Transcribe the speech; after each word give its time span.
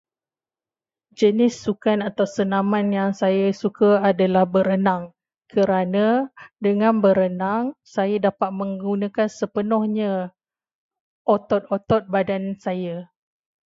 Jenis 1.17 1.53
sukan 1.63 1.99
atau 2.09 2.25
senaman 2.35 2.85
yang 2.97 3.09
saya 3.21 3.47
suka 3.63 3.89
adalah 4.11 4.43
berenang. 4.55 5.03
Kerana 5.51 6.05
dengan 6.65 6.93
berenang. 7.05 7.63
saya 7.93 8.15
dapat 8.33 8.49
menggunakan 8.59 9.29
sepenuhnya 9.39 10.11
otot-otot 11.35 12.01
badan 12.13 12.43
saya. 12.65 12.97